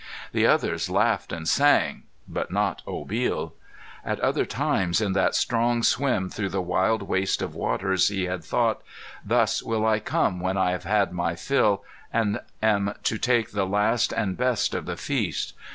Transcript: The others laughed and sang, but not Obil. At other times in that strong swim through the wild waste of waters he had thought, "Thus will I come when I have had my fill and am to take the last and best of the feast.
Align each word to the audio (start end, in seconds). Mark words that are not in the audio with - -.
The 0.31 0.47
others 0.47 0.89
laughed 0.89 1.31
and 1.31 1.47
sang, 1.47 2.05
but 2.27 2.49
not 2.51 2.81
Obil. 2.87 3.51
At 4.03 4.19
other 4.21 4.47
times 4.47 4.99
in 4.99 5.13
that 5.13 5.35
strong 5.35 5.83
swim 5.83 6.27
through 6.27 6.49
the 6.49 6.59
wild 6.59 7.03
waste 7.03 7.39
of 7.43 7.53
waters 7.53 8.07
he 8.07 8.23
had 8.25 8.43
thought, 8.43 8.81
"Thus 9.23 9.61
will 9.61 9.85
I 9.85 9.99
come 9.99 10.39
when 10.39 10.57
I 10.57 10.71
have 10.71 10.85
had 10.85 11.13
my 11.13 11.35
fill 11.35 11.83
and 12.11 12.39
am 12.63 12.95
to 13.03 13.19
take 13.19 13.51
the 13.51 13.67
last 13.67 14.11
and 14.11 14.35
best 14.35 14.73
of 14.73 14.87
the 14.87 14.97
feast. 14.97 15.53